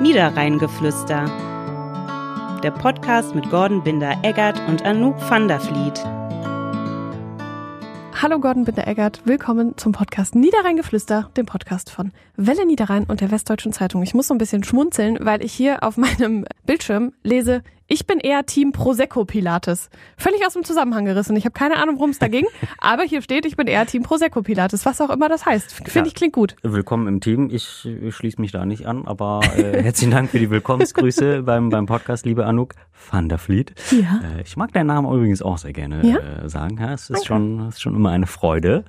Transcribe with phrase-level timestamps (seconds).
[0.00, 1.26] Niederrheingeflüster.
[2.62, 6.02] Der Podcast mit Gordon Binder-Eggert und Anouk van der Vliet.
[8.22, 13.72] Hallo Gordon Binder-Eggert, willkommen zum Podcast Niederrheingeflüster, dem Podcast von Welle Niederrhein und der Westdeutschen
[13.72, 14.02] Zeitung.
[14.02, 17.62] Ich muss so ein bisschen schmunzeln, weil ich hier auf meinem Bildschirm lese,
[17.92, 19.88] ich bin eher Team Prosecco Pilates.
[20.18, 21.34] Völlig aus dem Zusammenhang gerissen.
[21.34, 22.46] Ich habe keine Ahnung, worum es da ging,
[22.78, 25.72] aber hier steht, ich bin eher Team Prosecco Pilates, was auch immer das heißt.
[25.72, 26.56] Finde ja, ich klingt gut.
[26.62, 27.48] Willkommen im Team.
[27.50, 31.70] Ich, ich schließe mich da nicht an, aber äh, herzlichen Dank für die Willkommensgrüße beim,
[31.70, 32.74] beim Podcast, liebe Anouk
[33.10, 33.74] van der Vliet.
[33.90, 34.20] Ja.
[34.36, 36.18] Äh, ich mag deinen Namen übrigens auch sehr gerne ja?
[36.18, 36.78] äh, sagen.
[36.78, 38.84] Ja, es ist schon, es ist schon immer eine Freude.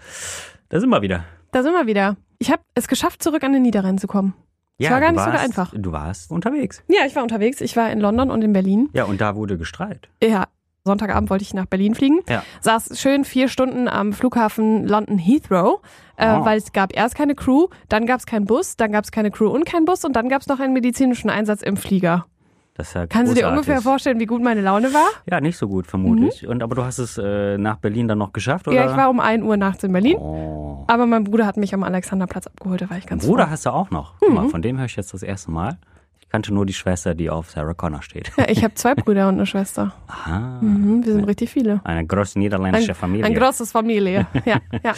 [0.69, 1.23] Da sind wir wieder.
[1.51, 2.17] Da sind wir wieder.
[2.39, 4.33] Ich habe es geschafft, zurück an den Niederrhein zu kommen.
[4.77, 5.73] Ja, es war gar nicht warst, so einfach.
[5.77, 6.83] Du warst unterwegs.
[6.87, 7.61] Ja, ich war unterwegs.
[7.61, 8.89] Ich war in London und in Berlin.
[8.93, 10.09] Ja, und da wurde gestrahlt.
[10.23, 10.45] Ja.
[10.83, 12.21] Sonntagabend wollte ich nach Berlin fliegen.
[12.27, 12.43] Ja.
[12.61, 15.79] Saß schön vier Stunden am Flughafen London Heathrow,
[16.17, 16.43] äh, oh.
[16.43, 19.29] weil es gab erst keine Crew, dann gab es keinen Bus, dann gab es keine
[19.29, 22.25] Crew und keinen Bus und dann gab es noch einen medizinischen Einsatz im Flieger.
[22.73, 25.07] Das ja Kannst du dir ungefähr vorstellen, wie gut meine Laune war?
[25.29, 26.43] Ja, nicht so gut, vermutlich.
[26.43, 26.49] Mhm.
[26.49, 28.77] Und aber du hast es äh, nach Berlin dann noch geschafft, oder?
[28.77, 30.17] Ja, ich war um 1 Uhr nachts in Berlin.
[30.17, 30.85] Oh.
[30.87, 33.51] Aber mein Bruder hat mich am Alexanderplatz abgeholt, da war ich ganz Bruder froh.
[33.51, 34.13] hast du auch noch.
[34.21, 34.33] Mhm.
[34.33, 35.77] Mal, von dem höre ich jetzt das erste Mal.
[36.21, 38.31] Ich kannte nur die Schwester, die auf Sarah Connor steht.
[38.37, 39.93] Ja, ich habe zwei Brüder und eine Schwester.
[40.07, 40.59] Aha.
[40.61, 41.81] Mhm, wir sind richtig viele.
[41.83, 43.25] Eine große niederländische Familie.
[43.25, 44.61] Ein großes Familie, ja.
[44.83, 44.93] Ja,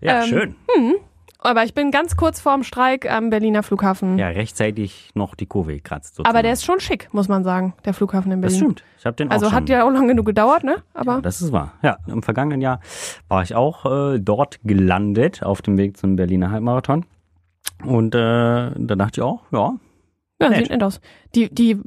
[0.00, 0.54] ja ähm, schön.
[0.76, 0.94] Mh.
[1.44, 4.16] Aber ich bin ganz kurz vorm Streik am Berliner Flughafen.
[4.16, 6.14] Ja, rechtzeitig noch die Kurve gekratzt.
[6.14, 6.34] Sozusagen.
[6.34, 8.58] Aber der ist schon schick, muss man sagen, der Flughafen in Berlin.
[8.58, 8.84] Das stimmt.
[8.98, 10.76] Ich hab den auch also hat ja auch lange genug gedauert, ne?
[10.94, 11.74] Aber ja, das ist wahr.
[11.82, 12.80] Ja, im vergangenen Jahr
[13.28, 17.04] war ich auch äh, dort gelandet auf dem Weg zum Berliner Halbmarathon.
[17.84, 19.74] Und äh, da dachte ich auch, ja.
[20.40, 20.58] Ja, nett.
[20.58, 21.00] sieht nett aus.
[21.34, 21.80] Die, die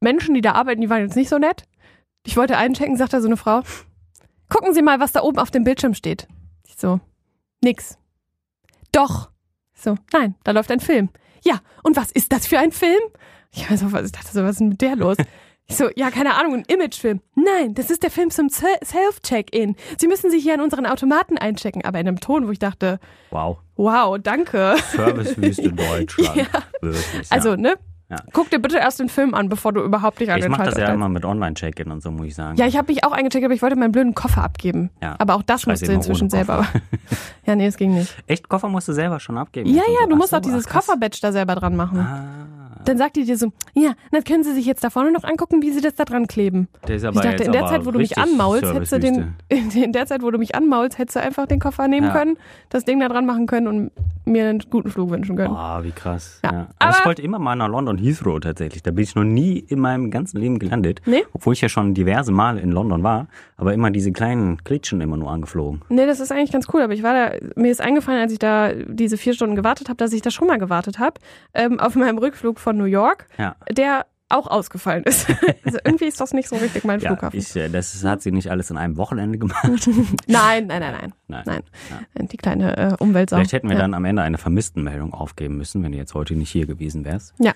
[0.00, 1.64] Menschen, die da arbeiten, die waren jetzt nicht so nett.
[2.26, 3.62] Ich wollte einchecken, sagt da so eine Frau.
[4.50, 6.26] Gucken Sie mal, was da oben auf dem Bildschirm steht.
[6.66, 7.00] Ich so,
[7.62, 7.96] nix.
[8.92, 9.30] Doch.
[9.74, 11.08] So, nein, da läuft ein Film.
[11.44, 13.00] Ja, und was ist das für ein Film?
[13.52, 15.16] Ich, also, was, ich dachte so, was ist denn mit der los?
[15.66, 17.20] Ich so, ja, keine Ahnung, ein Imagefilm.
[17.34, 19.76] Nein, das ist der Film zum Self-Check-In.
[19.98, 23.00] Sie müssen sich hier an unseren Automaten einchecken, aber in einem Ton, wo ich dachte,
[23.30, 23.58] wow.
[23.76, 24.76] Wow, danke.
[24.92, 26.36] Servicewüste Deutschland.
[26.36, 26.46] ja.
[26.82, 27.36] Wirklich, ja.
[27.36, 27.76] Also, ne?
[28.10, 28.16] Ja.
[28.32, 30.76] Guck dir bitte erst den Film an, bevor du überhaupt nicht an Ich mache das
[30.76, 32.56] ja immer mit Online-Check-In und so, muss ich sagen.
[32.56, 34.90] Ja, ich habe mich auch eingecheckt, aber ich wollte meinen blöden Koffer abgeben.
[35.00, 35.14] Ja.
[35.18, 36.66] Aber auch das musste inzwischen selber.
[37.46, 38.12] ja, nee, es ging nicht.
[38.26, 38.48] Echt?
[38.48, 39.70] Koffer musst du selber schon abgeben?
[39.70, 42.00] Ja, ja, du musst so, auch dieses Koffer-Badge da selber dran machen.
[42.00, 42.39] Ah.
[42.84, 45.62] Dann sagt die dir so, ja, dann können Sie sich jetzt da vorne noch angucken,
[45.62, 46.68] wie Sie das da dran kleben.
[46.86, 49.34] Der ist aber ich dachte, in der Zeit, wo du mich anmaulst, hättest du den,
[49.48, 52.12] in der Zeit, wo du mich anmaulst, hättest du einfach den Koffer nehmen ja.
[52.12, 52.38] können,
[52.68, 53.90] das Ding da dran machen können und
[54.24, 55.54] mir einen guten Flug wünschen können.
[55.54, 56.40] Ah, oh, wie krass.
[56.44, 56.52] Ja.
[56.52, 56.58] ja.
[56.58, 58.82] Aber, aber, ich wollte immer mal nach London Heathrow tatsächlich.
[58.82, 61.00] Da bin ich noch nie in meinem ganzen Leben gelandet.
[61.06, 61.24] Nee?
[61.32, 63.26] Obwohl ich ja schon diverse Male in London war,
[63.56, 65.82] aber immer diese kleinen Klitschen immer nur angeflogen.
[65.88, 66.82] Nee, das ist eigentlich ganz cool.
[66.82, 69.96] Aber ich war da, mir ist eingefallen, als ich da diese vier Stunden gewartet habe,
[69.96, 71.14] dass ich da schon mal gewartet habe.
[71.54, 73.26] Ähm, auf meinem Rückflug von New York.
[73.38, 75.26] Ja der auch ausgefallen ist.
[75.62, 77.38] Also irgendwie ist das nicht so richtig mein ja, Flughafen.
[77.38, 79.62] Ich, äh, das hat sie nicht alles in einem Wochenende gemacht.
[80.26, 81.12] nein, nein, nein, nein.
[81.28, 81.42] Nein.
[81.46, 81.62] nein.
[81.90, 82.24] Ja.
[82.24, 83.36] Die kleine äh, Umweltsau.
[83.36, 83.82] Vielleicht hätten wir ja.
[83.82, 87.34] dann am Ende eine Vermisstenmeldung aufgeben müssen, wenn du jetzt heute nicht hier gewesen wärst.
[87.38, 87.52] Ja.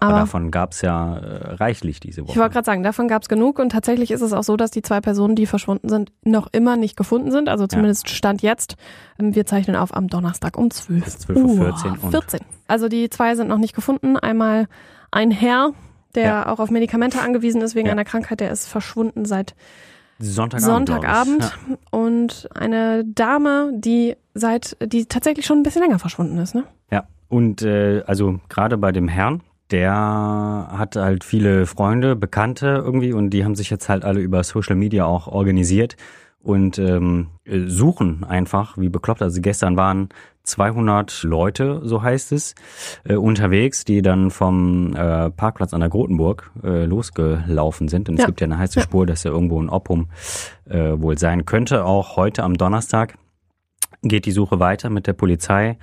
[0.00, 2.32] Aber, Aber davon gab es ja äh, reichlich diese Woche.
[2.32, 4.70] Ich wollte gerade sagen, davon gab es genug und tatsächlich ist es auch so, dass
[4.70, 7.50] die zwei Personen, die verschwunden sind, noch immer nicht gefunden sind.
[7.50, 8.14] Also zumindest ja.
[8.14, 8.76] Stand jetzt.
[9.18, 11.04] Ähm, wir zeichnen auf am Donnerstag um 12.
[11.04, 12.10] 12.14 Uhr.
[12.10, 12.40] 14.
[12.66, 14.16] Also die zwei sind noch nicht gefunden.
[14.16, 14.68] Einmal
[15.10, 15.72] ein Herr,
[16.14, 16.48] der ja.
[16.48, 17.92] auch auf Medikamente angewiesen ist wegen ja.
[17.92, 19.54] einer Krankheit, der ist verschwunden seit
[20.18, 20.88] Sonntagabend.
[20.88, 21.58] Sonntagabend.
[21.90, 26.64] Und eine Dame, die seit, die tatsächlich schon ein bisschen länger verschwunden ist, ne?
[26.90, 27.06] Ja.
[27.28, 33.30] Und äh, also gerade bei dem Herrn, der hat halt viele Freunde, Bekannte irgendwie und
[33.30, 35.96] die haben sich jetzt halt alle über Social Media auch organisiert
[36.42, 37.28] und ähm,
[37.66, 39.22] suchen einfach wie bekloppt.
[39.22, 40.08] Also gestern waren
[40.44, 42.54] 200 Leute, so heißt es,
[43.04, 48.08] äh, unterwegs, die dann vom äh, Parkplatz an der Grotenburg äh, losgelaufen sind.
[48.08, 48.22] Und ja.
[48.22, 50.08] es gibt ja eine heiße Spur, dass er irgendwo in Oppum
[50.68, 51.84] äh, wohl sein könnte.
[51.84, 53.16] Auch heute am Donnerstag
[54.02, 55.76] geht die Suche weiter mit der Polizei.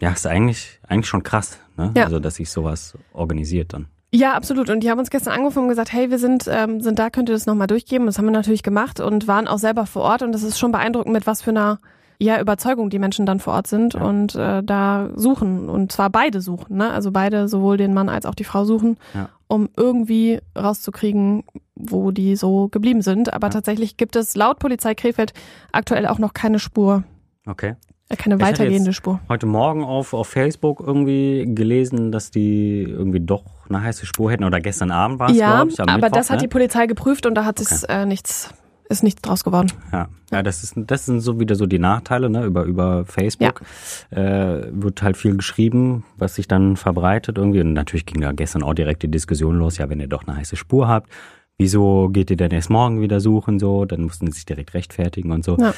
[0.00, 1.92] Ja, ist eigentlich, eigentlich schon krass, ne?
[1.96, 2.04] Ja.
[2.04, 3.86] Also, dass sich sowas organisiert dann.
[4.14, 4.70] Ja, absolut.
[4.70, 7.28] Und die haben uns gestern angerufen und gesagt, hey, wir sind, ähm, sind da, könnt
[7.28, 8.06] ihr das nochmal durchgeben?
[8.06, 10.22] Das haben wir natürlich gemacht und waren auch selber vor Ort.
[10.22, 11.80] Und das ist schon beeindruckend, mit was für einer
[12.20, 14.02] ja, Überzeugung die Menschen dann vor Ort sind ja.
[14.02, 15.68] und äh, da suchen.
[15.68, 16.90] Und zwar beide suchen, ne?
[16.92, 19.30] Also beide, sowohl den Mann als auch die Frau suchen, ja.
[19.48, 21.42] um irgendwie rauszukriegen,
[21.74, 23.32] wo die so geblieben sind.
[23.32, 23.52] Aber ja.
[23.52, 25.32] tatsächlich gibt es laut Polizei Krefeld
[25.72, 27.02] aktuell auch noch keine Spur.
[27.46, 27.74] Okay.
[28.08, 29.20] Äh, keine weitergehende Spur.
[29.28, 34.44] Heute Morgen auf, auf Facebook irgendwie gelesen, dass die irgendwie doch eine heiße Spur hätten
[34.44, 35.80] oder gestern Abend war es, ja, glaube ich.
[35.80, 36.42] aber Mittwoch, das hat ne?
[36.42, 37.74] die Polizei geprüft und da hat okay.
[37.74, 38.52] es äh, nichts
[38.88, 39.72] ist nichts draus geworden.
[39.92, 42.44] Ja, ja das, ist, das sind so wieder so die Nachteile, ne?
[42.44, 43.62] Über, über Facebook
[44.10, 47.60] äh, wird halt viel geschrieben, was sich dann verbreitet irgendwie.
[47.60, 50.36] Und natürlich ging da gestern auch direkt die Diskussion los, ja, wenn ihr doch eine
[50.36, 51.10] heiße Spur habt,
[51.56, 53.84] wieso geht ihr denn erst morgen wieder suchen so?
[53.86, 55.56] Dann mussten sie sich direkt rechtfertigen und so.
[55.58, 55.74] Ja.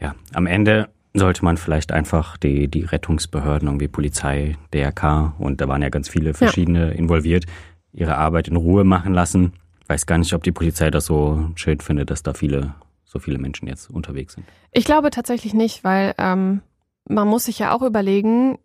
[0.00, 5.68] ja, am Ende sollte man vielleicht einfach die, die Rettungsbehörden, irgendwie Polizei, DRK und da
[5.68, 7.46] waren ja ganz viele verschiedene involviert,
[7.92, 9.52] ihre Arbeit in Ruhe machen lassen.
[9.82, 12.74] Ich weiß gar nicht, ob die Polizei das so schön findet, dass da viele,
[13.04, 14.46] so viele Menschen jetzt unterwegs sind.
[14.72, 16.60] Ich glaube tatsächlich nicht, weil ähm,
[17.08, 18.58] man muss sich ja auch überlegen,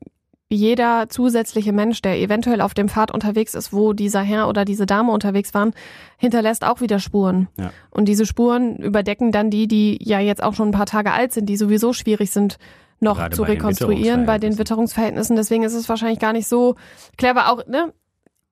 [0.51, 4.85] jeder zusätzliche Mensch, der eventuell auf dem Pfad unterwegs ist, wo dieser Herr oder diese
[4.85, 5.73] Dame unterwegs waren,
[6.17, 7.47] hinterlässt auch wieder Spuren.
[7.57, 7.71] Ja.
[7.89, 11.33] Und diese Spuren überdecken dann die, die ja jetzt auch schon ein paar Tage alt
[11.33, 12.57] sind, die sowieso schwierig sind,
[12.99, 14.57] noch Gerade zu bei den rekonstruieren bei den.
[14.57, 15.35] Witterungsverhältnissen.
[15.35, 16.75] Deswegen ist es wahrscheinlich gar nicht so
[17.17, 17.93] clever, auch ne,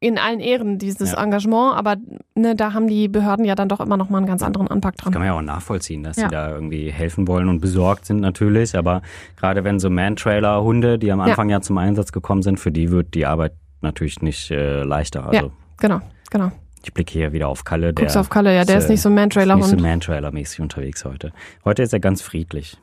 [0.01, 1.21] in allen Ehren dieses Ja.
[1.23, 1.97] Engagement, aber
[2.35, 4.97] ne, da haben die Behörden ja dann doch immer noch mal einen ganz anderen Anpack
[4.97, 5.21] Kann dran.
[5.21, 6.23] man ja auch nachvollziehen, dass Ja.
[6.29, 8.77] sie da irgendwie helfen wollen und besorgt sind natürlich.
[8.77, 9.01] Aber
[9.35, 11.59] gerade wenn so Man-Trailer-Hunde, die am Anfang ja.
[11.61, 15.25] zum Einsatz gekommen sind, für die wird die Arbeit natürlich nicht äh, leichter.
[15.25, 15.51] Also Ja.
[15.81, 15.99] Genau,
[16.29, 16.51] genau.
[16.83, 17.93] ich blicke hier wieder auf Kalle.
[17.93, 19.81] Guckst der auf Kalle, ja, der ist, ist nicht so ein Ist nicht so Man-Trailer-Hund.
[19.81, 21.33] Man-Trailer-mäßig unterwegs heute.
[21.65, 22.77] Heute ist er ganz friedlich.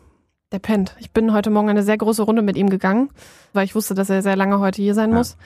[0.52, 0.94] Der pennt.
[1.00, 3.08] Ich bin heute Morgen eine sehr große Runde mit ihm gegangen,
[3.52, 5.16] weil ich wusste, dass er sehr lange heute hier sein Ja.
[5.16, 5.36] muss.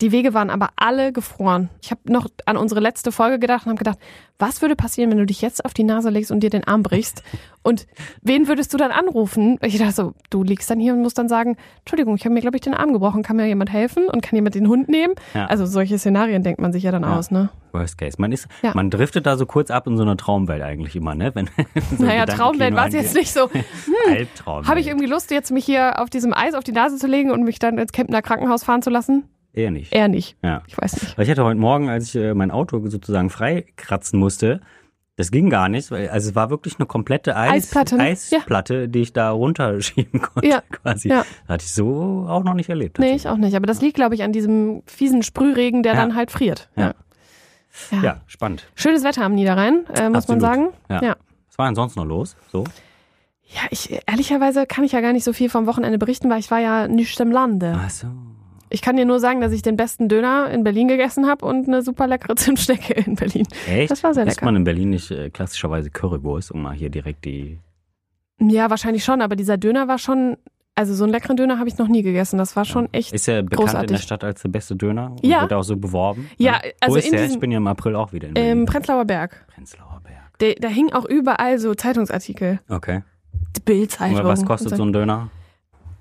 [0.00, 1.70] Die Wege waren aber alle gefroren.
[1.80, 3.98] Ich habe noch an unsere letzte Folge gedacht und habe gedacht,
[4.38, 6.82] was würde passieren, wenn du dich jetzt auf die Nase legst und dir den Arm
[6.82, 7.22] brichst?
[7.62, 7.86] Und
[8.20, 9.56] wen würdest du dann anrufen?
[9.62, 12.40] Ich dachte so, du liegst dann hier und musst dann sagen, Entschuldigung, ich habe mir,
[12.40, 13.22] glaube ich, den Arm gebrochen.
[13.22, 14.06] Kann mir jemand helfen?
[14.08, 15.14] Und kann jemand den Hund nehmen?
[15.32, 15.46] Ja.
[15.46, 17.16] Also solche Szenarien denkt man sich ja dann Ja.
[17.16, 17.50] aus, ne?
[17.72, 18.16] Worst Case.
[18.20, 18.72] Man ist, Ja.
[18.74, 21.32] man driftet da so kurz ab in so einer Traumwelt eigentlich immer, ne?
[21.34, 21.48] Wenn,
[21.98, 23.48] so naja, Traumwelt war es jetzt nicht so.
[24.08, 24.66] Albtraum.
[24.66, 27.30] Habe ich irgendwie Lust, jetzt mich hier auf diesem Eis auf die Nase zu legen
[27.30, 29.24] und mich dann ins Kempner Krankenhaus fahren zu lassen?
[29.54, 29.92] Eher nicht.
[29.94, 30.36] Eher nicht.
[30.42, 30.62] Ja.
[30.66, 31.16] Ich weiß nicht.
[31.16, 34.60] Weil ich hatte heute Morgen, als ich äh, mein Auto sozusagen freikratzen musste,
[35.16, 38.02] das ging gar nicht, weil also es war wirklich eine komplette Eis, Eisplatte, ne?
[38.02, 41.08] Eisplatte, die ich da runterschieben konnte Ja, quasi.
[41.08, 41.24] ja.
[41.46, 42.98] Hatte ich so auch noch nicht erlebt.
[42.98, 43.54] Nee, ich auch nicht.
[43.54, 46.00] Aber das liegt, glaube ich, an diesem fiesen Sprühregen, der Ja.
[46.00, 46.68] dann halt friert.
[46.76, 46.94] Ja.
[47.92, 48.02] Ja.
[48.02, 48.66] Ja, spannend.
[48.74, 50.28] Schönes Wetter am Niederrhein, äh, muss Absolut.
[50.28, 50.68] man sagen.
[50.88, 51.02] Ja.
[51.02, 51.16] ja.
[51.48, 52.36] Was war denn sonst noch los?
[52.50, 52.64] So?
[53.46, 56.50] Ja, ich, ehrlicherweise kann ich ja gar nicht so viel vom Wochenende berichten, weil ich
[56.50, 57.78] war ja nicht im Lande.
[57.78, 58.08] Ach so.
[58.74, 61.68] Ich kann dir nur sagen, dass ich den besten Döner in Berlin gegessen habe und
[61.68, 63.46] eine super leckere Zimtschnecke in Berlin.
[63.68, 63.88] Echt?
[63.92, 64.46] Das war sehr Isst lecker.
[64.46, 67.60] man in Berlin nicht äh, klassischerweise Currywurst, um mal hier direkt die.
[68.40, 70.36] Ja, wahrscheinlich schon, aber dieser Döner war schon,
[70.74, 72.36] also so einen leckeren Döner habe ich noch nie gegessen.
[72.36, 73.12] Das war schon echt.
[73.12, 73.90] Ist ja bekannt in großartig.
[73.96, 75.42] der Stadt als der beste Döner und Ja.
[75.42, 76.28] wird auch so beworben.
[76.36, 76.72] Ja, ne?
[76.80, 77.26] also Wo ist in der?
[77.26, 78.50] Ich bin ja im April auch wieder in Berlin.
[78.58, 79.46] Ähm, Prenzlauer Berg.
[79.54, 80.36] Prenzlauer Berg.
[80.40, 82.58] Der, da hingen auch überall so Zeitungsartikel.
[82.68, 83.04] Okay.
[83.56, 84.24] Die Bildzeitung.
[84.24, 85.30] Was kostet so ein Döner?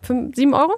[0.01, 0.73] Fünf, sieben Euro?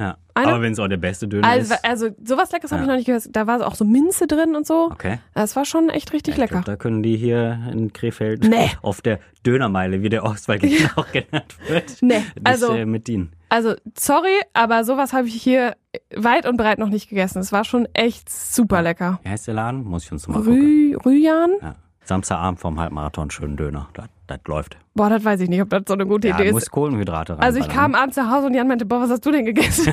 [0.00, 0.16] Ja.
[0.34, 1.84] Aber wenn es auch der beste Döner Also, ist.
[1.84, 2.84] also sowas Leckeres habe Ja.
[2.84, 3.24] ich noch nicht gehört.
[3.36, 4.88] Da war auch so Minze drin und so.
[4.90, 5.18] Okay.
[5.34, 6.54] Das war schon echt richtig Ich lecker.
[6.54, 8.70] glaub, da können die hier in Krefeld Nee.
[8.82, 10.64] auf der Dönermeile, wie der Ostwald
[10.96, 13.32] auch genannt wird, Nee, also- äh, mit dienen.
[13.50, 15.74] Also, sorry, aber sowas habe ich hier
[16.16, 17.40] weit und breit noch nicht gegessen.
[17.40, 19.18] Es war schon echt super lecker.
[19.24, 19.82] Wie heißt der Laden?
[19.84, 20.52] Muss ich uns mal gucken.
[20.54, 21.50] Rü Rüjan?
[21.60, 21.74] Ja.
[22.04, 23.88] Samstagabend vom Halbmarathon schönen Döner.
[23.92, 24.76] Das, das läuft.
[24.94, 26.70] Boah, das weiß ich nicht, ob das so eine gute Ja, Idee muss ist.
[26.70, 27.40] Kohlenhydrate rein.
[27.40, 29.92] Also ich kam abends nach Hause und Jan meinte, boah, was hast du denn gegessen?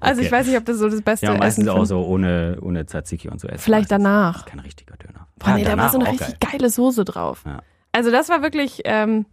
[0.00, 0.36] also ich Okay.
[0.36, 3.28] weiß nicht, ob das so das beste Ja, meistens Essen auch so ohne, ohne Tzatziki
[3.28, 3.58] und so essen.
[3.60, 4.04] Vielleicht meistens.
[4.04, 4.44] danach.
[4.46, 5.26] Kein richtiger Döner.
[5.38, 6.50] Boah, nee, da war so eine richtig geil.
[6.52, 7.42] geile Soße drauf.
[7.46, 7.60] Ja.
[7.92, 9.26] Also das war wirklich, ähm,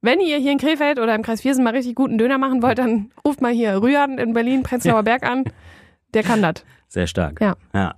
[0.00, 2.78] wenn ihr hier in Krefeld oder im Kreis Viersen mal richtig guten Döner machen wollt,
[2.78, 5.44] dann ruft mal hier Rühan in Berlin, Prenzlauer Berg an.
[6.14, 6.64] Der kann das.
[6.88, 7.40] Sehr stark.
[7.40, 7.54] Ja.
[7.74, 7.94] ja.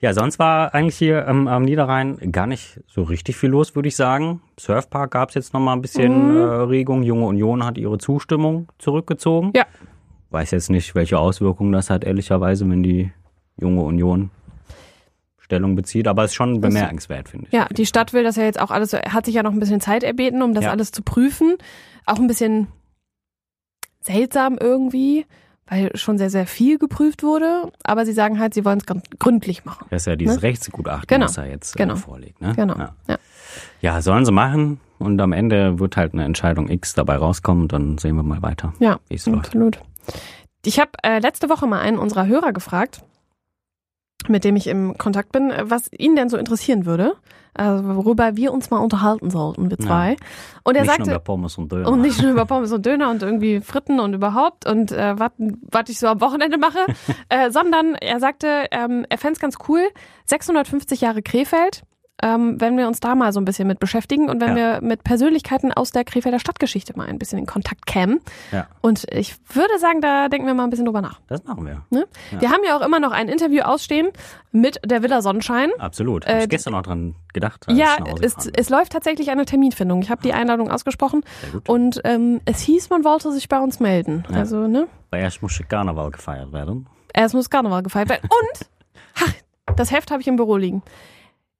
[0.00, 3.88] Ja, sonst war eigentlich hier ähm, am Niederrhein gar nicht so richtig viel los, würde
[3.88, 4.40] ich sagen.
[4.58, 6.36] Surfpark gab es jetzt noch mal ein bisschen Mhm.
[6.36, 7.02] äh, Regung.
[7.02, 9.52] Junge Union hat ihre Zustimmung zurückgezogen.
[9.56, 9.64] Ja.
[10.30, 13.12] Weiß jetzt nicht, welche Auswirkungen das hat, ehrlicherweise, wenn die
[13.58, 14.30] Junge Union
[15.38, 16.08] Stellung bezieht.
[16.08, 17.52] Aber es ist schon bemerkenswert, finde ich.
[17.52, 19.80] Ja, die Stadt will das ja jetzt auch alles, hat sich ja noch ein bisschen
[19.80, 20.70] Zeit erbeten, um das Ja.
[20.72, 21.56] alles zu prüfen.
[22.04, 22.66] Auch ein bisschen
[24.00, 25.26] seltsam irgendwie,
[25.68, 27.70] weil schon sehr, sehr viel geprüft wurde.
[27.84, 28.86] Aber sie sagen halt, sie wollen es
[29.18, 29.86] gründlich machen.
[29.90, 30.42] Das ist ja dieses Ne?
[30.42, 31.26] Rechtsgutachten, Genau.
[31.26, 31.94] was er jetzt Genau.
[31.94, 32.40] äh, vorlegt.
[32.40, 32.52] Ne?
[32.54, 32.76] Genau.
[32.76, 32.94] Ja.
[33.08, 33.16] Ja.
[33.80, 34.80] ja, sollen sie machen.
[34.98, 37.64] Und am Ende wird halt eine Entscheidung X dabei rauskommen.
[37.64, 39.46] Und dann sehen wir mal weiter, Ja, wie es läuft.
[39.46, 39.80] absolut.
[40.64, 43.02] Ich habe äh, letzte Woche mal einen unserer Hörer gefragt,
[44.28, 47.14] mit dem ich im Kontakt bin, was ihn denn so interessieren würde,
[47.54, 49.86] also worüber wir uns mal unterhalten sollten, wir Ja.
[49.86, 50.16] zwei.
[50.62, 51.88] Und er nicht nur sagte, über Pommes und Döner.
[51.90, 55.88] und nicht nur über Pommes und Döner und irgendwie Fritten und überhaupt und äh, was
[55.88, 56.80] ich so am Wochenende mache,
[57.30, 59.80] äh, sondern er sagte, ähm, er fänd's ganz cool,
[60.26, 61.82] 650 Jahre Krefeld,
[62.22, 64.80] ähm, wenn wir uns da mal so ein bisschen mit beschäftigen und wenn Ja.
[64.80, 68.20] wir mit Persönlichkeiten aus der Krefelder Stadtgeschichte mal ein bisschen in Kontakt kämen.
[68.52, 68.66] Ja.
[68.80, 71.20] Und ich würde sagen, da denken wir mal ein bisschen drüber nach.
[71.28, 71.82] Das machen wir.
[71.90, 72.06] Ne?
[72.32, 72.40] Ja.
[72.40, 74.08] Wir haben ja auch immer noch ein Interview ausstehen
[74.52, 75.70] mit der Villa Sonnenschein.
[75.78, 76.24] Absolut.
[76.26, 77.66] Äh, Hab ich gestern auch dran gedacht.
[77.68, 80.00] Ja, es, es läuft tatsächlich eine Terminfindung.
[80.00, 81.22] Ich habe die Einladung ausgesprochen
[81.66, 84.24] und ähm, es hieß, man wollte sich bei uns melden.
[84.32, 84.86] Also, ne?
[85.10, 86.86] Weil erst muss Karneval gefeiert werden.
[87.12, 88.28] Es muss Karneval gefeiert werden.
[88.30, 88.66] Und,
[89.20, 90.82] ha, das Heft habe ich im Büro liegen.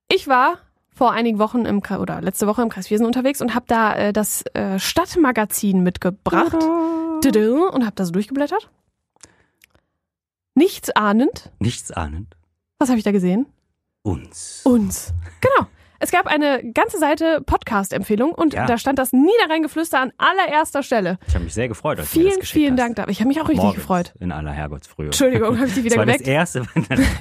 [0.09, 0.59] Ich war
[0.91, 3.95] vor einigen Wochen im Kre- oder letzte Woche im Kreis Wiesen unterwegs und habe da
[3.95, 6.57] äh, das äh, Stadtmagazin mitgebracht
[7.23, 8.71] Tudu, und habe da so durchgeblättert.
[10.55, 11.51] Nichts ahnend.
[11.59, 12.35] Nichts ahnend.
[12.79, 13.47] Was habe ich da gesehen?
[14.03, 14.63] Uns.
[14.65, 15.13] Uns.
[15.41, 15.69] Genau.
[15.99, 18.67] Es gab eine ganze Seite Podcast-Empfehlung und Ja.
[18.67, 21.19] da stand das Niederrheingeflüster an allererster Stelle.
[21.27, 22.77] Ich habe mich sehr gefreut, als du mir das Vielen, geschickt vielen.
[22.77, 23.11] Dank dafür.
[23.11, 24.13] Ich habe mich auch richtig Morgens, gefreut.
[24.21, 25.07] In aller Herrgottsfrühe.
[25.07, 26.21] Entschuldigung, habe ich dich wieder das war geweckt?
[26.27, 26.63] das erste,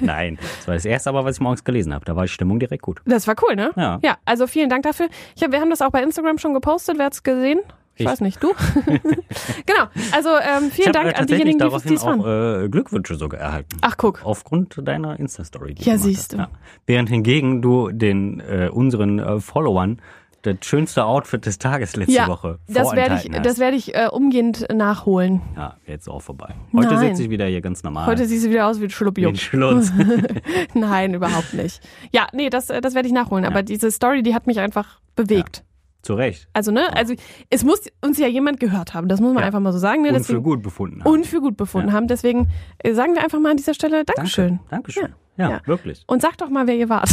[0.04, 2.04] nein, das war das erste, aber was ich morgens gelesen habe.
[2.04, 3.00] Da war die Stimmung direkt gut.
[3.06, 3.70] Das war cool, ne?
[3.76, 3.98] Ja.
[4.02, 5.08] Ja, also vielen Dank dafür.
[5.40, 6.98] Hab, wir haben das auch bei Instagram schon gepostet.
[6.98, 7.60] Wer hat's gesehen?
[7.96, 8.06] Ich, Ich.
[8.06, 8.48] weiß nicht, du?
[9.66, 9.84] genau.
[10.12, 13.76] Also ähm, vielen habe Dank äh, an diejenigen, die daraufhin auch äh, Glückwünsche sogar erhalten.
[13.80, 14.20] Ach, guck.
[14.24, 15.74] Aufgrund deiner Insta-Story.
[15.78, 16.46] Ja, siehst du.
[16.86, 20.00] Während hingegen du den äh, unseren äh, Followern
[20.42, 23.44] das schönste Outfit des Tages letzte Ja, Woche Das werde ich, hast.
[23.46, 25.40] das werde ich äh, umgehend nachholen.
[25.56, 26.54] ja, jetzt auch vorbei.
[26.72, 27.08] Heute Nein.
[27.08, 28.06] sitze ich wieder hier ganz normal.
[28.06, 29.26] Heute siehst du wieder aus wie ein Schluppi.
[30.74, 31.80] Nein, überhaupt nicht.
[32.12, 33.44] Ja, nee, das, äh, das werde ich nachholen.
[33.44, 35.64] Aber diese Story, die hat mich einfach bewegt.
[36.06, 36.48] Zu Recht.
[36.52, 37.14] Also, ne, also
[37.50, 39.08] es muss uns ja jemand gehört haben.
[39.08, 39.46] Das muss man Ja.
[39.46, 40.02] einfach mal so sagen.
[40.02, 40.12] Ne?
[40.14, 41.10] Und für gut befunden haben.
[41.12, 42.06] und für gut befunden haben.
[42.06, 42.48] Deswegen
[42.78, 44.48] äh, sagen wir einfach mal an dieser Stelle Dankeschön.
[44.48, 44.64] Danke.
[44.70, 45.14] Dankeschön.
[45.36, 45.60] Ja, Ja.
[45.66, 46.04] wirklich.
[46.06, 47.10] Und sag doch mal, wer ihr wart.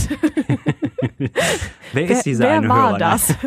[1.18, 1.30] Wer
[1.94, 2.98] wer ist dieser wer eine war Hörer?
[3.00, 3.36] das?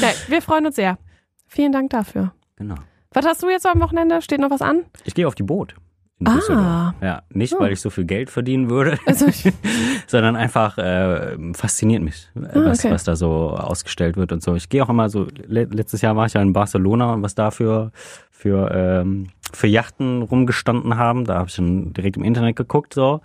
[0.00, 0.98] Nein, wir freuen uns sehr.
[1.46, 2.32] Vielen Dank dafür.
[2.56, 2.74] Genau.
[3.12, 4.22] Was hast du jetzt am Wochenende?
[4.22, 4.84] Steht noch was an?
[5.04, 5.74] Ich gehe auf die Boot.
[6.22, 6.34] In Ah.
[6.36, 6.94] Düsseldorf.
[7.02, 9.26] Ja, nicht, weil ich so viel Geld verdienen würde, Also,
[10.06, 12.92] sondern einfach äh, fasziniert mich, Ah, was, okay.
[12.92, 14.54] was da so ausgestellt wird und so.
[14.54, 17.34] Ich gehe auch immer so, le letztes Jahr war ich ja in Barcelona und was
[17.34, 17.90] da für,
[18.30, 21.24] für, ähm, für Yachten rumgestanden haben.
[21.24, 23.20] Da habe ich dann direkt im Internet geguckt, so.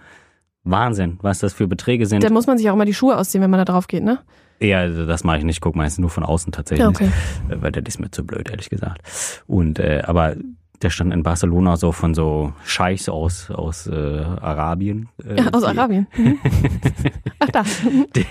[0.63, 2.23] Wahnsinn, was das für Beträge sind.
[2.23, 4.19] da muss man sich auch immer die Schuhe ausziehen, wenn man da drauf geht, ne?
[4.59, 6.83] Ja, also das mache ich nicht, guck meistens nur von außen tatsächlich.
[6.83, 7.09] Ja, okay.
[7.47, 9.01] Äh, Weil das ist mir zu blöd, ehrlich gesagt.
[9.45, 10.35] Und äh, aber
[10.81, 15.09] der stand in Barcelona so von so Scheichs aus aus äh, Arabien.
[15.23, 16.07] Äh, Ja, aus die- Arabien.
[16.15, 16.39] Mhm.
[17.39, 17.63] Ach da.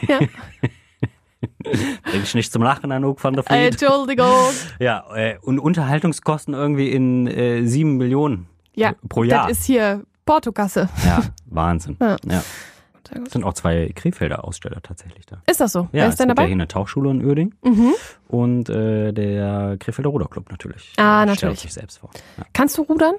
[0.08, 0.18] ja.
[2.10, 3.82] Bring ich nicht zum Lachen, Anouk van der Äh, Vliet.
[3.82, 4.50] Entschuldigung.
[4.78, 9.48] Ja, äh, und Unterhaltungskosten irgendwie in äh, sieben Millionen Ja, pro Jahr.
[9.48, 10.88] das ist hier Portokasse.
[11.04, 11.96] ja, Wahnsinn.
[12.00, 12.16] Ja.
[12.28, 12.42] Ja.
[13.08, 13.26] Sehr gut.
[13.28, 15.42] Es sind auch zwei Krefelder Aussteller tatsächlich da.
[15.48, 15.80] Ist das so?
[15.80, 16.46] Ja, Wer ist es denn gibt ja dabei?
[16.48, 17.92] hier eine Tauchschule in Uerding Mhm.
[18.28, 20.92] und äh, der Krefelder Ruderclub natürlich.
[20.96, 21.38] Ah, natürlich.
[21.38, 22.10] Stellt sich selbst vor.
[22.38, 22.44] Ja.
[22.52, 23.14] Kannst du rudern?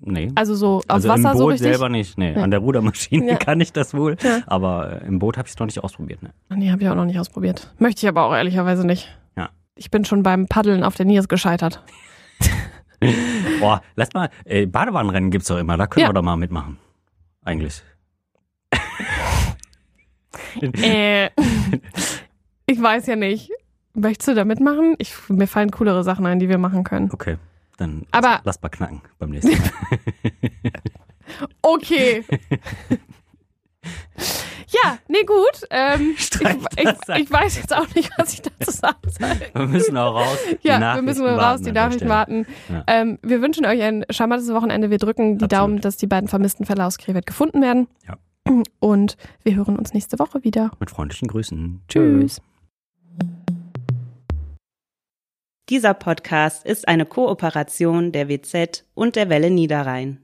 [0.00, 0.30] Nee.
[0.36, 1.70] Also so aus Also Wasser im Boot so richtig?
[1.72, 2.16] selber nicht.
[2.18, 2.42] Nee, Ja.
[2.42, 3.36] an der Rudermaschine Ja.
[3.36, 4.16] kann ich das wohl.
[4.22, 4.40] Ja.
[4.46, 6.22] Aber äh, im Boot habe ich es noch nicht ausprobiert.
[6.22, 6.30] Ne?
[6.50, 7.74] Nee, habe ich auch noch nicht ausprobiert.
[7.78, 9.08] Möchte ich aber auch ehrlicherweise nicht.
[9.36, 9.48] Ja.
[9.74, 11.82] Ich bin schon beim Paddeln auf der Niers gescheitert.
[13.60, 16.08] Boah, lass mal, äh, Badewannenrennen gibt's doch immer, da können Ja.
[16.10, 16.78] wir doch mal mitmachen.
[17.44, 17.82] Eigentlich.
[20.60, 21.26] Äh,
[22.66, 23.50] ich weiß ja nicht.
[23.94, 24.94] Möchtest du da mitmachen?
[24.98, 27.10] Ich, mir fallen coolere Sachen ein, die wir machen können.
[27.12, 27.36] Okay,
[27.78, 29.60] dann Aber- lass, mal knacken beim nächsten Mal.
[31.60, 32.24] Okay.
[34.68, 35.62] ja, nee, gut.
[35.70, 39.28] Ähm, ich, ich, ich weiß jetzt auch nicht, was ich dazu sagen soll.
[39.52, 40.38] wir müssen auch raus.
[40.62, 42.10] Ja, wir müssen raus, die Nachrichten Stelle.
[42.10, 42.46] warten.
[42.68, 42.84] Ja.
[42.86, 44.90] Ähm, wir wünschen euch ein charmantes Wochenende.
[44.90, 45.52] Wir drücken die Absolut.
[45.52, 47.88] Daumen, dass die beiden vermissten Fälle aus Krefeld gefunden werden.
[48.06, 48.16] Ja.
[48.80, 50.70] Und wir hören uns nächste Woche wieder.
[50.80, 51.80] Mit freundlichen Grüßen.
[51.88, 52.40] Tschüss.
[55.68, 60.22] Dieser Podcast ist eine Kooperation der WZ und der Welle Niederrhein.